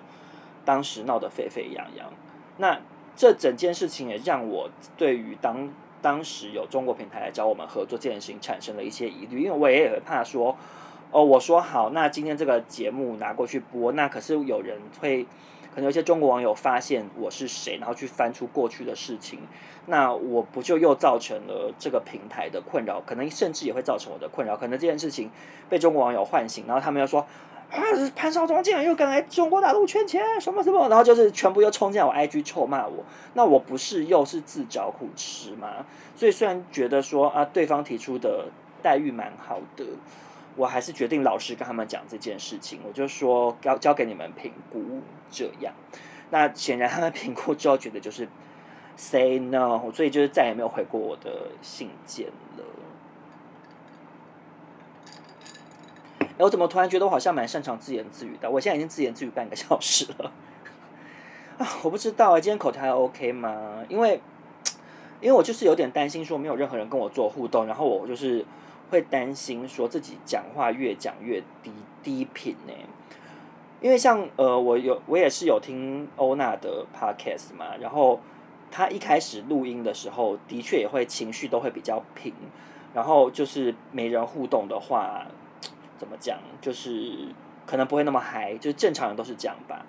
[0.67, 2.13] 当时闹得沸沸扬扬。
[2.59, 2.79] 那
[3.17, 5.71] 这整件事情也让我对于当
[6.03, 10.57] 当时有中国平台来找我们合作这件事情产生了一些疑虑，因为我也很怕说，
[11.13, 15.23] 哦，我说好，那今天这个节目拿过去播，那可是有人会，
[15.73, 19.39] 可能有些中国网友发现我是谁，然后去翻出过去的事情，
[19.87, 25.31] 那我不就又造成了这个平台的困扰，可能甚至也会造成我的困扰，可能这件事情
[25.71, 27.25] 被中国网友唤醒，然后他们又说。
[27.73, 27.81] 啊！
[28.15, 33.03] 潘少忠竟然又敢来中国大陆圈钱，什么什么，然后就是全部又冲进来我 IG 臭骂我，
[33.35, 35.87] 那我不是又是自找苦吃吗？
[36.15, 38.47] 所以虽然觉得说啊，对方提出的
[38.83, 39.85] 待遇蛮好的，
[40.55, 42.81] 我还是决定老实跟他们讲这件事情。
[42.87, 45.73] 我就说交交给你们评估这样。
[46.31, 48.29] 那显然他们评估之后觉得就是
[48.97, 52.27] say no，所以就是再也没有回过我的信件
[52.59, 52.65] 了。
[56.39, 58.51] 哎我怎么突然觉得我好像蛮擅长自言自语的？
[58.51, 60.33] 我现在已经自言自语半个小时了
[61.59, 61.69] 啊！
[61.83, 63.85] 我不知道啊，今天口条还 OK 吗？
[63.89, 64.19] 因为，
[65.21, 68.45] 因为我就是有点担心说没有任何人跟我做互动，然后我就是
[68.91, 71.71] 会担心说自己讲话越讲越低
[72.03, 72.73] 低频呢。
[73.83, 78.19] 因为像呃，我有我也是有听欧娜的 podcast 嘛，然后
[78.71, 82.33] 她一开始录音的时候，的确也会情绪都会比较平，
[82.95, 85.27] 然后就是没人互动的话。
[86.03, 86.37] 怎么讲？
[86.61, 87.13] 就是
[87.65, 89.87] 可能不会那么嗨，就是正常人都是这样吧。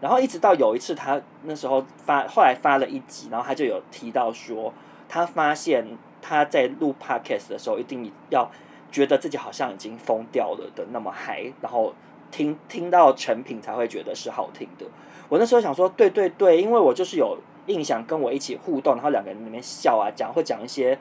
[0.00, 4.74] 然后一直到有一次，他那时候发，后来发了一集，然后他就有提到说，
[5.08, 5.86] 他发现
[6.20, 8.50] 他在录 podcast 的时候，一定要
[8.90, 11.94] 觉得自己好像已经疯掉了的那么嗨，然后
[12.32, 14.86] 听听到成品才会觉得是好听的。
[15.28, 20.98] 我那时候想说，对对对，因为我就是有印象跟我一起互动，然后两个人里面笑啊，讲会讲一些。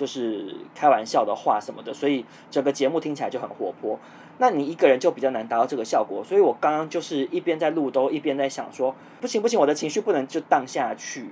[0.00, 3.98] 就是开玩笑的话什么的，所以整个节目听起来就很活泼。
[4.38, 6.24] 那你一个人就比较难达到这个效果。
[6.24, 11.28] 所以我刚刚就是一边在录，都一边在想说，不行不行，我的情绪不能就荡下去，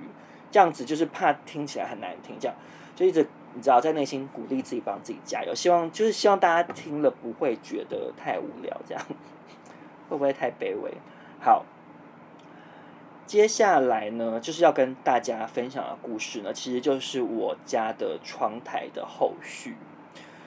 [0.51, 2.35] 这样子就是怕听起来很难听。
[2.39, 2.55] 这样
[2.95, 5.55] 就一直你知道在内心鼓励自己，帮自己加油。
[5.55, 9.03] 希望就是希望大家听了不会觉得太无聊，这样
[10.07, 10.93] 会不会太卑微？
[11.41, 11.65] 好。
[13.29, 19.75] 接下来呢，就是要跟大家分享的故事呢，其实就是我家的窗台的后续。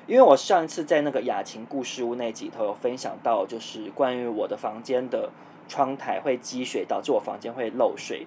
[0.09, 5.31] 因为我上一次在那个雅琴故事屋那集头有分享到，就是关于我的房间的
[5.69, 8.27] 窗台会积水，导致我房间会漏水，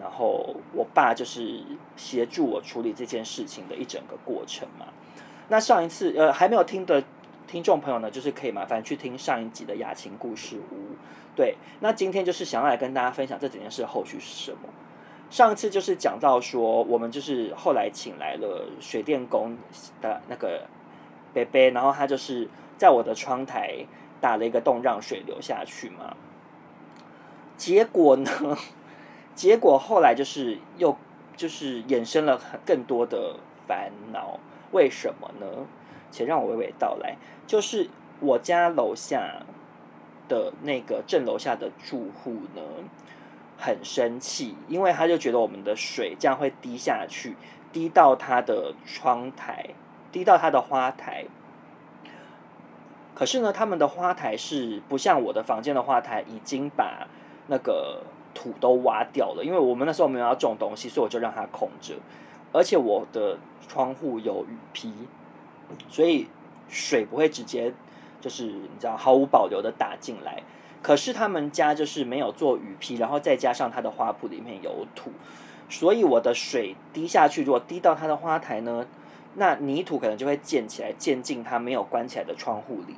[0.00, 1.62] 然后我爸就是
[1.94, 4.86] 协助我处理这件事情的一整个过程嘛。
[5.48, 7.04] 那上一次呃还没有听的
[7.46, 10.81] 听众朋友呢，就是可以麻烦去听上一集的雅琴故事屋。
[11.34, 14.68] 对，那今天就是想要来跟大家分享这几件事的后续是什么。
[15.30, 19.56] 上次就是讲到说，我们就是后来请来了水电工
[20.02, 20.66] 的那个
[21.32, 23.86] 伯伯，然后他就是在我的窗台
[24.20, 26.14] 打了一个洞，让水流下去嘛。
[27.56, 28.58] 结果呢，
[29.34, 30.94] 结果后来就是又
[31.34, 34.38] 就是衍生了更多的烦恼。
[34.72, 35.46] 为什么呢？
[36.10, 37.16] 且让我娓娓道来，
[37.46, 37.88] 就是
[38.20, 39.46] 我家楼下。
[40.28, 42.62] 的那个镇楼下的住户呢，
[43.58, 47.36] 很生气，因为他就觉得我们的水这样会滴下去，
[47.72, 49.70] 滴到他的窗台，
[50.10, 51.26] 滴到他的花台。
[53.14, 57.06] 可是呢，他们的花台是不像我的房间的花台，已经把
[57.48, 58.02] 那个
[58.34, 61.94] 土都挖掉了，因为我们那时候没有要种东西，所以我就让它空着。
[62.52, 64.92] 而且我的窗户有雨披，
[65.88, 66.26] 所以
[66.68, 67.72] 水不会直接。
[68.22, 70.42] 就是你知道毫无保留的打进来，
[70.80, 75.10] 可是他们家就是没有做雨披，然后再加上他的花圃里面有土，
[75.68, 78.86] 所以我的水滴下去，如果滴到他的花台呢，
[79.34, 82.94] 那泥土可能就会溅起来，溅进他没有关起来的窗户里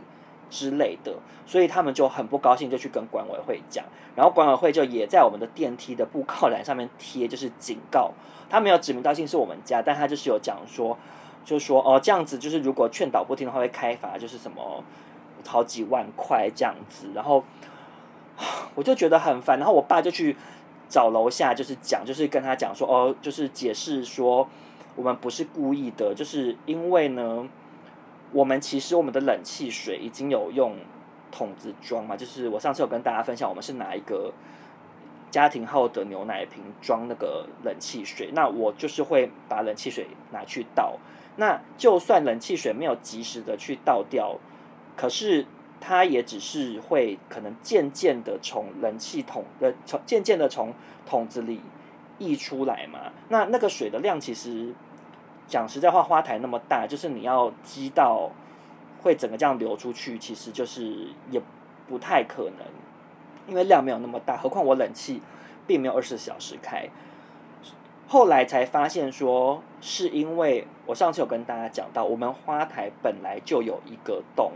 [0.51, 1.15] 之类的，
[1.47, 3.85] 所以他们就很不高兴，就去跟管委会讲，
[4.15, 8.13] 然后管委会就也在我们的电梯的布告栏上面贴，就是警告，
[8.51, 10.97] 他没有指名道姓是我们家，但他就是有讲说，
[11.45, 14.83] 就说哦这样子就是如果劝导不听的话会开罚，就是什么。
[15.47, 17.45] 好几万块这样子，然后
[18.75, 20.37] 我就觉得很烦，然后我爸就去
[20.89, 24.49] 找楼下，就是讲，就是跟他讲说，哦，就是解释说，
[24.97, 27.49] 我们不是故意的，就是因为呢，
[28.33, 30.77] 我们其实我们的冷气水已经有用
[31.31, 34.33] 桶子装嘛，就是我上次有跟大家分享，我们是拿一个
[35.31, 40.97] 家庭号的牛奶瓶装那个冷气水，那我就是会把冷气水拿去倒，
[41.37, 44.39] 那就算冷气水没有及时的去倒掉。
[44.97, 45.47] 可是
[45.81, 50.73] 它也只是会可能渐渐的从冷气桶的从渐渐的从
[51.05, 51.61] 桶子里
[52.19, 53.13] 溢出来嘛。
[53.29, 54.73] 那那个水的量其实
[55.47, 58.31] 讲实在话，花台那么大，就是你要积到
[59.03, 61.41] 会整个这样流出去，其实就是也
[61.87, 62.67] 不太可能，
[63.47, 64.37] 因为量没有那么大。
[64.37, 65.21] 何况我冷气
[65.67, 66.89] 并没有二十四小时开，
[68.09, 74.53] 后来才发现说，是因为我上次有跟大家讲到，我们花台本来就有一个洞，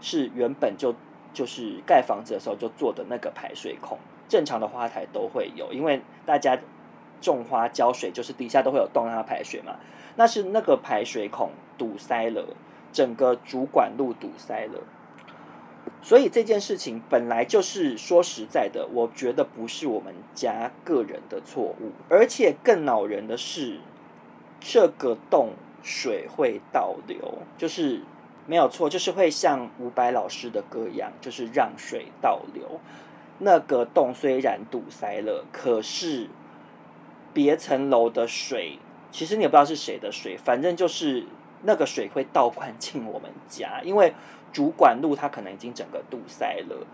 [0.00, 0.94] 是原本就
[1.32, 6.58] 就是盖房子的时候就做的那个排水孔，正常的花台都会有，因为大家
[7.20, 9.76] 种花浇水就是底下都会有洞让它排水嘛，
[10.16, 12.44] 那是那个排水孔堵塞了，
[12.92, 14.80] 整个主管路堵塞了。
[16.00, 23.80] 所以这件事情本来就是说实在的，我觉得不是我们家个人的错误，而且更恼人的是，
[24.60, 28.02] 这个洞水会倒流，就是
[28.48, 32.80] 没有错，就是会像伍佰老师的歌一样，就是让水倒流。
[33.38, 36.28] 那个洞虽然堵塞了，可是
[37.32, 38.80] 别层楼的水，
[39.12, 41.26] 其实你也不知道是谁的水，反正就是
[41.62, 44.12] 那个水会倒灌进我们家，因为。
[44.50, 46.86] 主管路它可能已经整个堵塞了，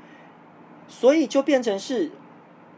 [0.88, 2.10] 所以就变成是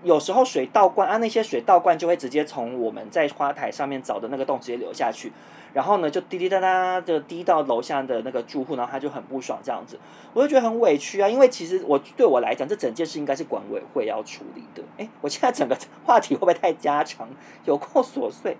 [0.02, 5.32] 有时候水倒灌啊，那些水倒灌就会直接从我们在花台上面找的那个洞直接流下去，
[5.72, 9.98] 然后呢就滴滴答答的滴到楼下的那个住户，然后他就很不爽这样子，
[10.32, 14.82] 我就觉得很委屈啊，因为其实我对我来讲，这整件事应该是管委会要处理的。
[14.98, 17.28] 哎，我现在整个话题会不会太家常，
[17.64, 18.56] 有够琐碎？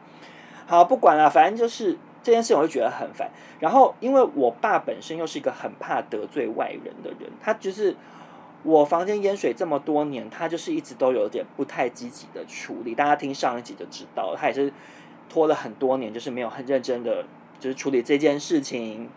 [0.66, 1.96] 好，不管了，反正就是。
[2.22, 7.94] 这件事我就觉得很烦，然后因为我爸本身又是一个很怕得罪外人的人，他就是
[8.62, 12.94] 我房间淹水这么多年，他就是一直都有点不太积极的处理。
[12.94, 14.72] 大家听上一集就知道，他也是
[15.28, 17.24] 拖了很多年，就是没有很认真的
[17.60, 19.08] 就是处理这件事情。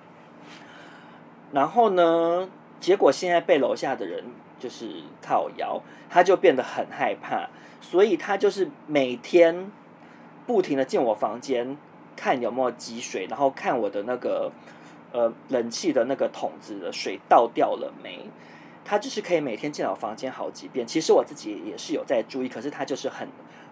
[1.51, 2.49] 然后呢，
[2.79, 4.23] 结果现在被楼下的人
[4.59, 7.49] 就是靠腰，他就变得很害怕，
[7.81, 9.71] 所以他就是每天
[10.45, 11.77] 不停的进我房间。
[12.15, 14.51] 看有没有积水，然后看我的那个
[15.13, 18.25] 呃冷气的那个桶子的水倒掉了没？
[18.83, 20.85] 他就是可以每天进到房间好几遍。
[20.85, 23.27] 其实我自己也是有在注意，可是他就是很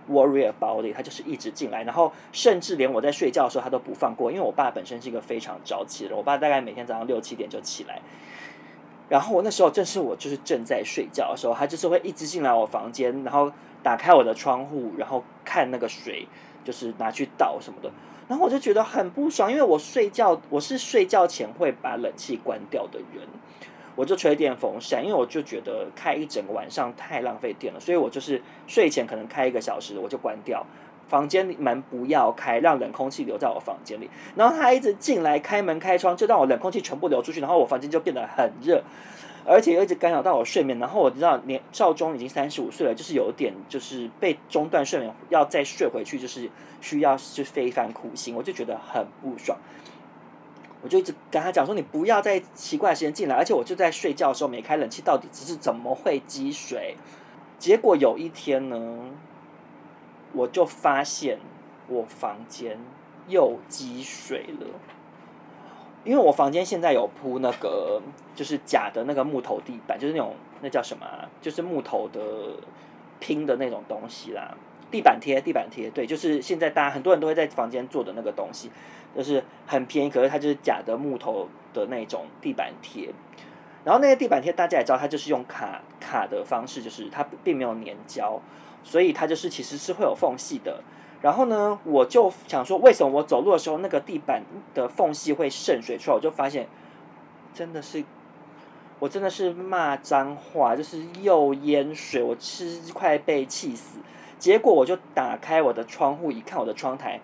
[0.09, 4.31] worry about it，他就是一直进来，然后甚至连我在睡觉的时候他都不放过。
[4.31, 8.01] 因为我爸本身是一个非常早起的人，我爸大概每天早上六七点就起来，
[9.09, 16.27] 然后我那时候正是我就是正在睡觉的时候，他就是会一直进来我房间，然后打开我的窗户，然后看那个水，
[16.63, 17.91] 就是拿去倒什么的。
[18.27, 23.25] 然后我就觉得很不爽，因为我睡觉，我是睡觉前会把冷气关掉的人，
[23.97, 30.65] 我就吹电风扇，因为我就觉得开一整个晚上太浪费电了，所以我就是睡前可能开一个小时我就关掉，
[31.09, 34.09] 房间门不要开，让冷空气留在我房间里。
[34.35, 38.83] 然后他一直进来开门开窗，就让我冷空气全部流出去，然后我房间就变得很热。
[39.49, 46.49] 而且又一直干扰到我睡眠，然后我知道年少中已经三十五岁了，就是有点就是被中断睡眠，要再睡回去就是
[46.81, 49.57] 需要是非常苦心，我就觉得很不爽。
[50.87, 56.95] 我就一直跟他讲说，你不要在奇怪的时间进来，而且我就在睡觉的时候没开冷气，到底只是怎么会积水？
[57.59, 58.77] 结果有一天呢，
[60.31, 61.39] 我就发现
[61.89, 62.79] 我房间
[63.27, 64.67] 又积水了。
[66.05, 68.01] 因为我房间现在有铺那个
[68.33, 71.05] 就是假的那个木头地板，就是那种那叫什么？
[71.41, 72.21] 就是木头的
[73.19, 74.55] 拼的那种东西啦，
[74.89, 78.71] 地板贴，地板贴，对，就是现在大家很多人都会在房间做的那个东西，
[79.15, 83.09] 就是很便宜，可是它就是假的木头的那种地板贴。
[83.83, 88.41] 然后那个地板贴大家也知道，它就是用卡卡的方式，就是它并没有粘胶，
[88.83, 90.81] 所以它就是其实是会有缝隙的。
[91.21, 94.43] 然后呢，我就想说，为什么我走路的时候那个地板
[94.73, 96.15] 的缝隙会渗水出来？
[96.15, 96.67] 我就发现，
[97.53, 98.03] 真的是，
[98.99, 103.99] 我真的是骂脏话，就是又淹水，我吃快被气死。
[104.37, 107.19] 结果我就打开我的窗户一看，我的窗台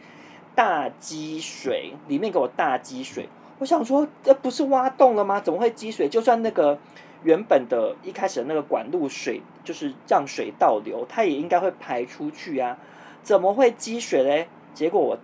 [0.56, 3.28] 大积水，里面给我大积水。
[3.60, 5.40] 我想说，这不是挖洞了吗？
[5.40, 6.10] 怎么会积水？
[6.10, 6.78] 就算那个
[7.24, 12.78] 原本的一开始的那个管路水，就是让水倒流，它也应该会排出去啊。
[13.22, 14.48] 怎么会积水嘞？
[14.74, 15.18] 结果我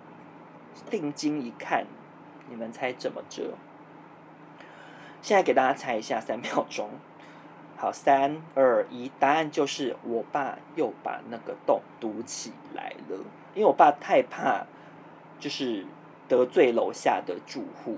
[0.89, 1.85] 定睛一看，
[2.49, 3.55] 你们猜怎么着？
[5.21, 6.89] 现在给大家猜一下，三秒钟。
[7.75, 13.17] 好，三二一，答案就是我爸又把那个洞堵起来了。
[13.53, 14.65] 因为我爸太怕，
[15.39, 15.85] 就是
[16.27, 17.97] 得罪楼下的住户，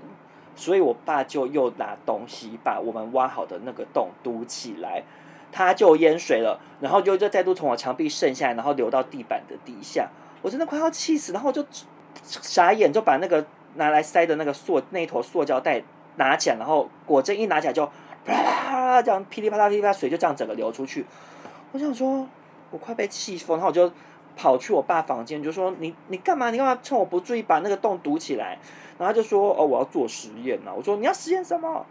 [0.54, 5.02] 所以我爸就又拿东西把我们挖好的那个洞堵起来。
[5.54, 10.08] 他就淹水了，然后就就再度从我墙壁渗下来，然后流到地板的底下，
[10.40, 11.62] 我真的快要气死，然后就
[12.24, 15.82] 傻眼，就把那个拿来塞的那个塑那一坨塑胶袋
[16.16, 17.86] 拿起来，然后果真一拿起来就
[18.24, 21.04] 啪啦这样噼里啪啦噼里啪啦，水就这样整个流出去。
[21.72, 22.26] 我想说，
[22.70, 23.92] 我快被气疯，然后我就
[24.36, 26.50] 跑去我爸房间，就说你你干嘛？
[26.50, 28.58] 你干嘛趁我不注意把那个洞堵起来？
[28.98, 30.72] 然后他就说哦，我要做实验呢。
[30.76, 31.84] 我说你要实验什么？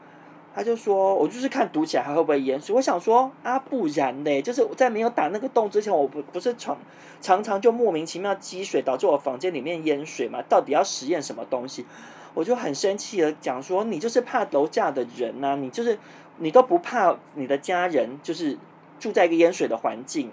[0.54, 2.76] 他就说，我就是看堵起来还会不会淹水。
[2.76, 6.78] 我想说啊，不然嘞，就是在没有打那个洞之前，我不不是常
[7.22, 10.42] 常常就莫名其妙积水，导致我房间里面淹水嘛？
[10.50, 11.86] 到底要实验什么东西？
[12.34, 15.98] 我就很生气的讲说，你就是怕楼下的人呐、啊，你就是
[16.40, 18.58] 你都不怕你的家人，就是
[19.00, 20.30] 住在一个淹水的环境，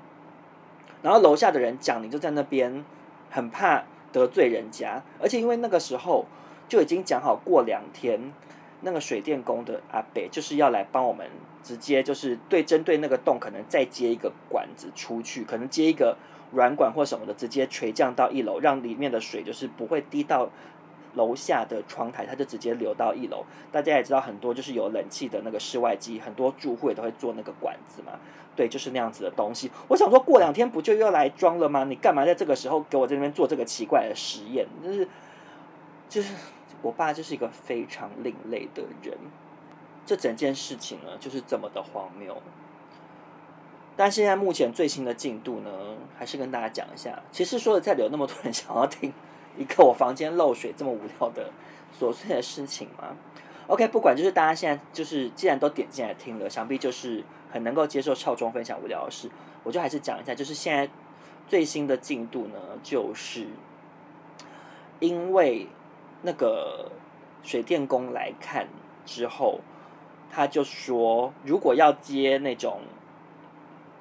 [1.02, 2.84] 然后楼下的人讲，你就在那边
[3.30, 6.26] 很怕得罪人家，而且因为那个时候
[6.68, 8.32] 就已经讲好过两天。
[8.80, 11.28] 那个水电工的阿伯就是要来帮我们，
[11.64, 16.16] 直接就是对针对那个洞，可能再接一个管子出去，可能接一个
[16.52, 20.48] 软管或什么的，直接垂降到一楼，让里面的水就是不会滴到
[21.18, 23.44] 楼下的窗台，它就直接流到一楼。
[23.70, 28.12] 大家也知道，很多就是有冷气的那个室外机，很多住户也都会做那个管子嘛。
[28.56, 29.70] 对，就是那样子的东西。
[29.88, 31.84] 我想说过两天不就又来装了吗？
[31.84, 34.66] 你干嘛在这个时候给我在那边做这个奇怪的实验？
[34.82, 35.08] 就是，
[36.08, 36.32] 就是。
[36.80, 39.18] 我爸就是一个非常另类的人，
[40.06, 42.40] 这整件事情呢就是这么的荒谬。
[43.96, 45.70] 但现在目前最新的进度呢，
[46.16, 47.20] 还是跟大家讲一下。
[47.32, 49.12] 其实说的再，有那么多人想要听
[49.56, 51.50] 一个我房间漏水这么无聊的
[51.98, 53.16] 琐碎的事情吗
[53.68, 59.30] ？OK，不管，就是大家现在就是既然都点进来听了，想必就是很能够接受少中分享无聊的事。
[59.64, 60.90] 我就还是讲一下，就是现在
[61.46, 63.46] 最新的进度呢，就是
[65.00, 65.68] 因为。
[66.20, 66.90] 那个
[67.44, 68.66] 水电工来看
[69.06, 69.60] 之后，
[70.28, 72.80] 他就说，如果要接那种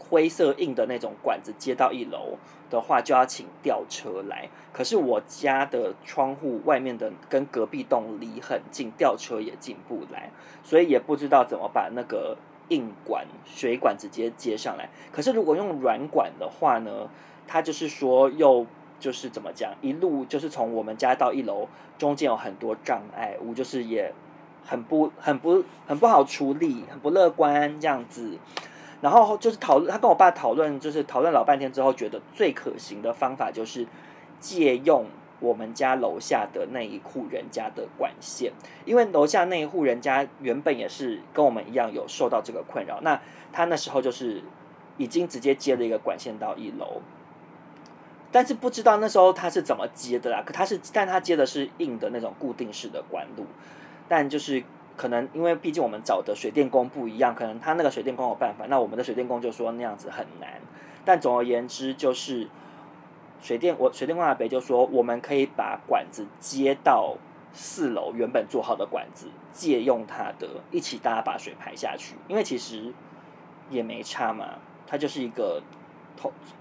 [0.09, 2.37] 灰色硬的那种管子接到一楼
[2.69, 4.49] 的话，就要请吊车来。
[4.71, 10.29] 可是我家的窗户外面的跟隔壁栋离很近，吊车也进不来，
[10.63, 12.37] 所以也不知道怎么把那个
[12.69, 14.89] 硬管水管直接接上来。
[15.11, 17.09] 可是如果用软管的话呢，
[17.47, 18.65] 它就是说又。
[18.99, 21.67] 就是怎么讲，一路就是从我们家到一楼，
[21.99, 24.11] 中间有很多障碍物，就是也
[24.65, 28.39] 很不、很不、很不好处理，很不乐观这样子。
[29.01, 33.85] 然后就是讨论，他跟我爸讨论，就是讨论老半天之后，觉得最可行的方法就是
[34.39, 35.05] 借用
[35.39, 38.51] 我们家楼下的那一户人家的管线，
[38.85, 43.21] 因为楼下那一户人家原本也是跟我们一样有受到这个困扰，那
[43.53, 44.41] 他那时候就是
[44.97, 47.01] 已经直接接了一个管线到一楼。
[48.29, 53.45] 但是不知道那时候他是怎么接的啦，可他是，但他接的是硬的那种固定式的管路，
[54.09, 54.63] 但就是
[54.97, 60.59] 可能因为毕竟我们找的水电工不一样，可能他那个水电工有办法，那我们的水电工就说那样子很难。
[61.05, 62.49] 但总而言之，就是
[63.39, 67.15] 水电我水电工阿北就说，我们可以把管子接到
[67.53, 72.91] 四楼原本做好的管子，借用他的，一起大家把水排下去，因为其实
[73.69, 75.61] 也没差嘛，它就是一个。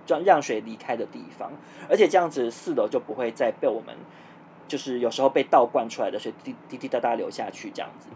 [0.07, 1.51] 让让水离开的地方，
[1.89, 3.97] 而且这样子四楼就不会再被我们，
[4.69, 8.11] 就是有时候被倒灌出来的水滴滴滴答答流下去这样子。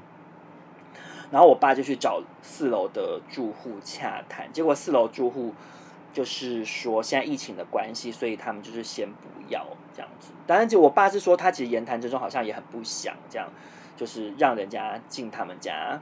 [1.30, 5.54] 然后我爸就去找四楼的住户洽谈，结果四楼住户
[6.12, 9.64] 就是说现在疫情的关系，所以他们就是先不要
[9.94, 10.32] 这样子。
[10.46, 13.48] 当然，就我爸是说他其实言谈之中好像也很不想这样，
[13.96, 16.00] 就是让人家进他们家，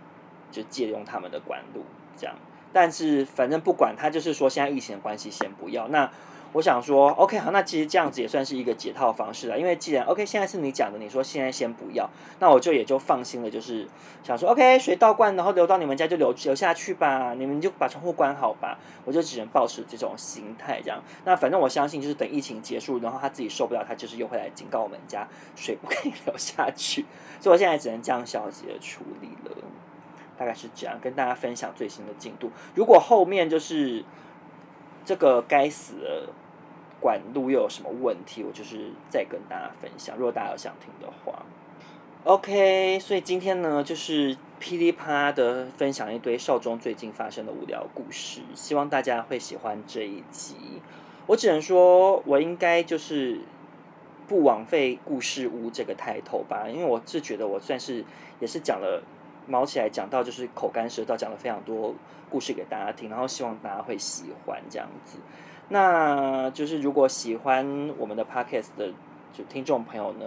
[0.51, 1.85] 就借用他们的管路
[2.16, 2.35] 这样。
[2.72, 5.89] 但是反正不管他，就是说现在疫情的关系，先不要。
[5.89, 6.11] 那
[6.55, 9.59] 我想说，OK，好，那其实这样子也算是一个解套方式了。
[9.59, 12.09] 因为既然 OK，现在是你讲的，你说现在先不要，
[12.40, 13.51] 那我就也就放心了。
[13.51, 13.86] 就是
[14.22, 18.78] 想说，OK，水倒灌，然后流到你们家就流流下去吧，你们就把窗户关好吧。
[19.05, 21.03] 我就只能保持这种心态这样。
[21.24, 27.05] 那反正我相信，就是等疫情结束，然后他自己受不了，他就是又会来警告我们家水不可以 流下去。
[27.40, 29.57] 所以我现在只能这样消极的处理了。
[30.38, 32.53] 大概是这样，跟大家分享最新的进度。
[32.76, 34.05] 如果后面就是
[35.09, 36.29] 这个该死的
[37.01, 40.15] 管路又有什么问题，我就是再跟大家分享。
[40.19, 41.47] 如果大家有想听的话
[42.25, 42.99] ，OK。
[43.01, 50.83] 所以今天呢，就是噼里啪啦的分享一堆少中最近发生的无聊故事，希望大家会喜欢这一集。
[51.27, 53.41] 我只能说，我应该就是
[54.27, 58.05] 不枉费故事屋这个抬头吧，因为我是觉得我算是
[58.41, 59.03] 也是讲了。
[59.51, 61.95] 毛起来讲到就是口干舌燥，讲了非常多
[62.31, 65.18] 故事给大家听，然后希望大家会喜欢这样子。
[65.68, 68.91] 那就是如果喜欢我们的 podcast 的
[69.33, 70.24] 就听众朋友呢，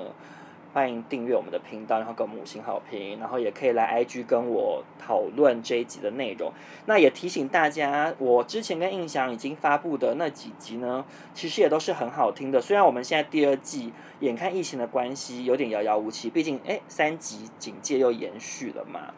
[0.74, 6.54] 欢迎订阅我们的频道，然后给我们五星好评，然后也可以来 IG 跟我讨论这一集的内容。
[6.86, 12.62] 那也提醒大家，我之前跟印象已经发布的那几集呢，其实也都是很好听的。
[12.62, 19.14] 虽然我们现在第二季眼看疫情的关系有点遥遥无期，毕竟诶三级警戒又延续了嘛，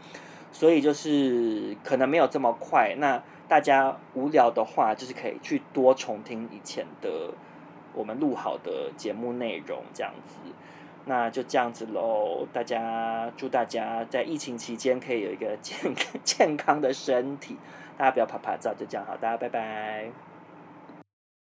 [0.53, 2.95] 所以就是可能没有这么快。
[2.97, 7.33] 那大家无聊的话，就是可以去多重听以前的
[7.93, 10.35] 我们录好的节目内容，这样子。
[11.05, 15.93] 那就这样子喽，大家祝大家在疫情期间可以有一个健
[16.23, 17.57] 健康的身体，
[17.97, 20.32] 大家不要怕，怕照，就这样好，大家拜拜。